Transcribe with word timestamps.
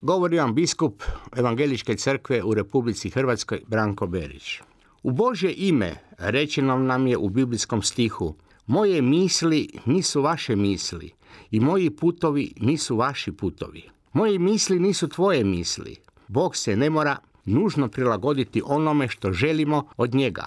Govori 0.00 0.38
vam 0.38 0.54
biskup 0.54 1.02
Evangeličke 1.36 1.96
crkve 1.96 2.42
u 2.44 2.54
Republici 2.54 3.10
Hrvatskoj 3.10 3.60
Branko 3.66 4.06
Berić. 4.06 4.60
U 5.02 5.10
Božje 5.10 5.54
ime 5.56 5.94
rečeno 6.18 6.78
nam 6.78 7.06
je 7.06 7.16
u 7.16 7.28
biblijskom 7.28 7.82
stihu 7.82 8.34
Moje 8.66 9.02
misli 9.02 9.68
nisu 9.86 10.22
vaše 10.22 10.56
misli 10.56 11.12
i 11.50 11.60
moji 11.60 11.90
putovi 11.90 12.52
nisu 12.60 12.96
vaši 12.96 13.32
putovi. 13.32 13.82
Moje 14.12 14.38
misli 14.38 14.78
nisu 14.78 15.08
tvoje 15.08 15.44
misli. 15.44 15.96
Bog 16.28 16.56
se 16.56 16.76
ne 16.76 16.90
mora 16.90 17.16
nužno 17.44 17.88
prilagoditi 17.88 18.62
onome 18.64 19.08
što 19.08 19.32
želimo 19.32 19.88
od 19.96 20.14
njega. 20.14 20.46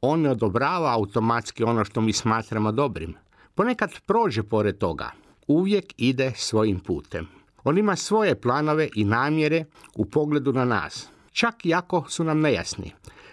On 0.00 0.20
ne 0.20 0.30
odobrava 0.30 0.94
automatski 0.94 1.64
ono 1.64 1.84
što 1.84 2.00
mi 2.00 2.12
smatramo 2.12 2.72
dobrim. 2.72 3.14
Ponekad 3.54 3.90
prođe 4.06 4.42
pored 4.42 4.78
toga. 4.78 5.10
Uvijek 5.46 5.94
ide 5.96 6.32
svojim 6.36 6.80
putem. 6.80 7.37
On 7.64 7.78
ima 7.78 7.96
svoje 7.96 8.40
planove 8.40 8.88
i 8.94 9.04
namjere 9.04 9.64
u 9.94 10.04
pogledu 10.04 10.52
na 10.52 10.64
nas. 10.64 11.08
Čak 11.32 11.66
i 11.66 11.74
ako 11.74 12.04
su 12.08 12.24
nam 12.24 12.40
nejasni. 12.40 12.92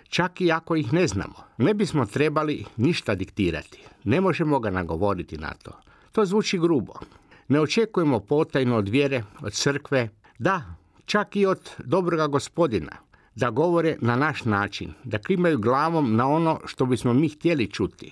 Čak 0.09 0.41
i 0.41 0.51
ako 0.51 0.75
ih 0.75 0.93
ne 0.93 1.07
znamo. 1.07 1.35
Ne 1.57 1.73
bismo 1.73 2.05
trebali 2.05 2.65
ništa 2.77 3.15
diktirati. 3.15 3.83
Ne 4.03 4.21
možemo 4.21 4.59
ga 4.59 4.69
nagovoriti 4.69 5.37
na 5.37 5.53
to. 5.53 5.71
To 6.11 6.25
zvuči 6.25 6.59
grubo. 6.59 6.93
Ne 7.47 7.61
očekujemo 7.61 8.19
potajno 8.19 8.77
od 8.77 8.89
vjere, 8.89 9.23
od 9.41 9.53
crkve. 9.53 10.09
Da, 10.39 10.75
čak 11.05 11.35
i 11.35 11.45
od 11.45 11.69
dobroga 11.77 12.27
gospodina. 12.27 12.91
Da 13.35 13.49
govore 13.49 13.97
na 14.01 14.15
naš 14.15 14.45
način. 14.45 14.93
Da 15.03 15.17
klimaju 15.17 15.59
glavom 15.59 16.15
na 16.15 16.27
ono 16.27 16.59
što 16.65 16.85
bismo 16.85 17.13
mi 17.13 17.29
htjeli 17.29 17.71
čuti. 17.71 18.11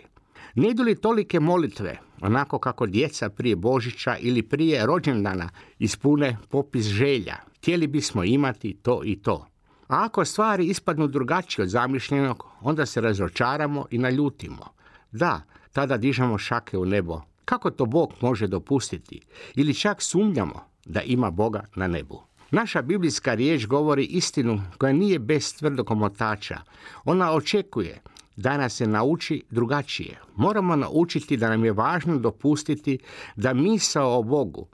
Ne 0.55 0.69
idu 0.69 0.83
li 0.83 0.95
tolike 0.95 1.39
molitve, 1.39 1.99
onako 2.21 2.59
kako 2.59 2.85
djeca 2.85 3.29
prije 3.29 3.55
Božića 3.55 4.17
ili 4.19 4.43
prije 4.43 4.85
rođendana 4.85 5.49
ispune 5.79 6.37
popis 6.49 6.85
želja. 6.85 7.35
Htjeli 7.57 7.87
bismo 7.87 8.23
imati 8.23 8.73
to 8.73 9.01
i 9.05 9.15
to. 9.15 9.47
A 9.87 10.05
ako 10.05 10.25
stvari 10.25 10.65
ispadnu 10.65 11.07
drugačije 11.07 11.63
od 11.63 11.69
zamišljenog, 11.69 12.45
onda 12.61 12.85
se 12.85 13.01
razočaramo 13.01 13.85
i 13.91 13.97
naljutimo. 13.97 14.65
Da, 15.11 15.41
tada 15.71 15.97
dižemo 15.97 16.37
šake 16.37 16.77
u 16.77 16.85
nebo. 16.85 17.21
Kako 17.45 17.71
to 17.71 17.85
Bog 17.85 18.13
može 18.21 18.47
dopustiti? 18.47 19.21
Ili 19.55 19.73
čak 19.73 20.01
sumnjamo 20.01 20.59
da 20.85 21.01
ima 21.01 21.31
Boga 21.31 21.65
na 21.75 21.87
nebu. 21.87 22.21
Naša 22.51 22.81
biblijska 22.81 23.33
riječ 23.33 23.65
govori 23.65 24.05
istinu 24.05 24.61
koja 24.77 24.93
nije 24.93 25.19
bez 25.19 25.55
tvrdog 25.55 25.91
omotača. 25.91 26.61
Ona 27.05 27.31
očekuje 27.31 28.01
da 28.35 28.57
nas 28.57 28.73
se 28.73 28.87
nauči 28.87 29.43
drugačije. 29.49 30.19
Moramo 30.35 30.75
naučiti 30.75 31.37
da 31.37 31.49
nam 31.49 31.65
je 31.65 31.71
važno 31.71 32.17
dopustiti 32.17 32.99
da 33.35 33.53
misao 33.53 34.19
o 34.19 34.23
Bogu 34.23 34.67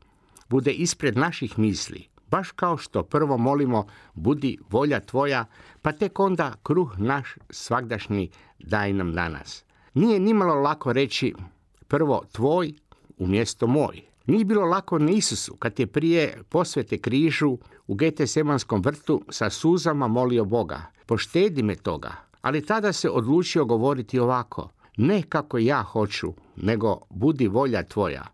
bude 0.50 0.72
ispred 0.72 1.18
naših 1.18 1.60
misli, 1.60 2.08
baš 2.28 2.52
kao 2.52 2.78
što 2.78 3.04
prvo 3.04 3.38
molimo 3.38 3.88
budi 4.14 4.58
volja 4.70 5.00
tvoja, 5.00 5.46
pa 5.82 5.92
tek 5.92 6.20
onda 6.20 6.54
kruh 6.64 7.00
naš 7.00 7.36
svagdašnji 7.50 8.30
daj 8.60 8.94
nam 8.94 9.14
danas. 9.14 9.66
Nije 9.94 10.20
nimalo 10.20 10.54
lako 10.56 10.94
reći 10.94 11.34
prvo 11.88 12.24
tvoj 12.32 12.74
umjesto 13.18 13.68
moj. 13.68 14.02
Nije 14.26 14.46
bilo 14.46 14.66
lako 14.66 15.00
ni 15.00 15.14
Isusu 15.14 15.56
kad 15.56 15.80
je 15.80 15.88
prije 15.88 16.44
posvete 16.50 16.98
križu 16.98 17.58
u 17.88 17.96
Getesemanskom 17.96 18.82
vrtu 18.82 19.22
sa 19.30 19.50
suzama 19.50 20.08
molio 20.08 20.46
Boga. 20.46 20.82
Poštedi 21.06 21.64
me 21.64 21.76
toga, 21.76 22.16
ali 22.42 22.66
tada 22.66 22.94
se 22.94 23.10
odlučio 23.10 23.66
govoriti 23.66 24.20
ovako, 24.20 24.70
ne 24.98 25.22
kako 25.30 25.58
ja 25.58 25.84
hoću, 25.84 26.34
nego 26.56 27.00
budi 27.10 27.48
volja 27.48 27.84
tvoja. 27.84 28.26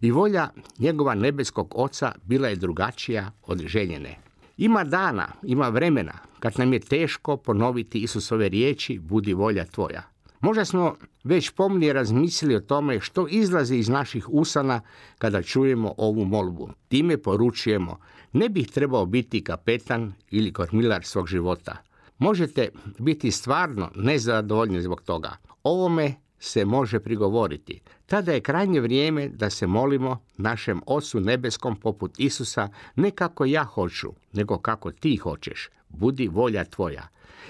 I 0.00 0.10
volja 0.10 0.48
njegova 0.78 1.14
nebeskog 1.14 1.72
oca 1.76 2.12
bila 2.24 2.48
je 2.48 2.56
drugačija 2.56 3.30
od 3.46 3.58
željene. 3.66 4.18
Ima 4.56 4.84
dana, 4.84 5.28
ima 5.42 5.68
vremena, 5.68 6.12
kad 6.40 6.58
nam 6.58 6.72
je 6.72 6.80
teško 6.80 7.36
ponoviti 7.36 8.02
Isusove 8.02 8.48
riječi, 8.48 8.98
budi 8.98 9.34
volja 9.34 9.64
tvoja. 9.64 10.02
Možda 10.40 10.64
smo 10.64 10.94
već 11.24 11.50
pomnije 11.50 11.92
razmislili 11.92 12.56
o 12.56 12.60
tome 12.60 13.00
što 13.00 13.26
izlazi 13.30 13.76
iz 13.76 13.88
naših 13.88 14.28
usana 14.28 14.80
kada 15.18 15.42
čujemo 15.42 15.94
ovu 15.96 16.24
molbu. 16.24 16.70
Time 16.88 17.18
poručujemo, 17.18 17.98
ne 18.32 18.48
bih 18.48 18.70
trebao 18.70 19.06
biti 19.06 19.44
kapetan 19.44 20.12
ili 20.30 20.52
kormilar 20.52 21.04
svog 21.04 21.28
života. 21.28 21.76
Možete 22.24 22.68
biti 22.98 23.30
stvarno 23.30 23.90
nezadovoljni 23.94 24.82
zbog 24.82 25.02
toga. 25.02 25.36
Ovome 25.62 26.14
se 26.38 26.64
može 26.64 27.00
prigovoriti. 27.00 27.80
Tada 28.06 28.32
je 28.32 28.40
krajnje 28.40 28.80
vrijeme 28.80 29.28
da 29.28 29.50
se 29.50 29.66
molimo 29.66 30.22
našem 30.36 30.80
Ocu 30.86 31.20
nebeskom 31.20 31.76
poput 31.76 32.14
Isusa 32.18 32.68
ne 32.96 33.10
kako 33.10 33.44
ja 33.44 33.64
hoću, 33.64 34.08
nego 34.32 34.58
kako 34.58 34.92
ti 34.92 35.16
hoćeš. 35.16 35.68
Budi 35.88 36.28
volja 36.28 36.64
tvoja. 36.64 37.08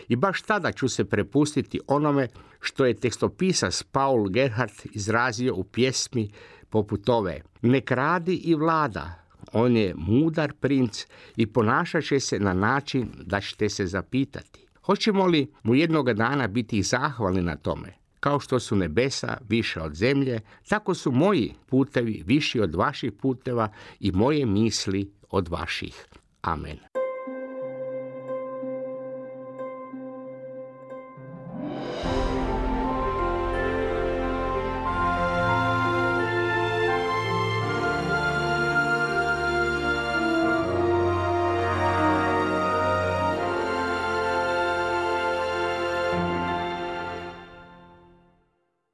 I 0.09 0.17
baš 0.17 0.43
tada 0.43 0.73
ću 0.73 0.89
se 0.89 1.05
prepustiti 1.05 1.81
onome 1.87 2.29
što 2.61 2.85
je 2.85 2.95
tekstopisas 2.95 3.83
Paul 3.83 4.29
Gerhardt 4.29 4.87
izrazio 4.93 5.55
u 5.55 5.65
pjesmi 5.65 6.31
poput 6.71 7.09
ove. 7.09 7.41
Nek 7.63 7.91
radi 7.91 8.35
i 8.35 8.55
vlada, 8.55 9.24
on 9.55 9.77
je 9.77 9.95
mudar 9.97 10.53
princ 10.53 11.07
i 11.37 11.47
ponašat 11.47 12.05
će 12.05 12.21
se 12.21 12.39
na 12.39 12.53
način 12.53 13.09
da 13.27 13.41
ćete 13.41 13.69
se 13.69 13.87
zapitati. 13.87 14.67
Hoćemo 14.83 15.27
li 15.27 15.53
mu 15.63 15.75
jednoga 15.75 16.13
dana 16.15 16.47
biti 16.47 16.83
zahvalni 16.83 17.43
na 17.43 17.57
tome? 17.57 17.93
Kao 18.21 18.41
što 18.41 18.61
su 18.61 18.77
nebesa 18.77 19.37
više 19.49 19.81
od 19.81 19.95
zemlje, 19.95 20.41
tako 20.69 20.95
su 20.95 21.13
moji 21.13 21.55
putevi 21.67 22.23
viši 22.27 22.61
od 22.61 22.75
vaših 22.75 23.13
puteva 23.13 23.69
i 24.01 24.13
moje 24.13 24.47
misli 24.47 25.11
od 25.31 25.49
vaših. 25.49 26.07
Amen. 26.43 27.04